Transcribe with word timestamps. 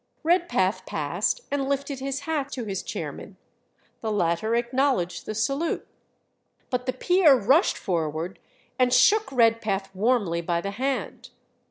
Redpath 0.23 0.87
passed 0.87 1.41
and 1.51 1.69
lifted 1.69 1.99
his 1.99 2.21
hat 2.21 2.51
to 2.53 2.65
his 2.65 2.81
chairman; 2.81 3.37
the 3.99 4.11
latter 4.11 4.55
acknowledged 4.55 5.27
the 5.27 5.35
salute. 5.35 5.87
But 6.71 6.87
the 6.87 6.93
peer 6.93 7.35
rushed 7.39 7.77
forward 7.77 8.39
and 8.79 8.91
shook 8.91 9.31
Redpath 9.31 9.93
warmly 9.93 10.41
by 10.41 10.59
the 10.59 10.71
hand. 10.71 11.29